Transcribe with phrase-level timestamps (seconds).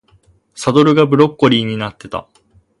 [0.55, 2.27] サドルがブロッコリーになってた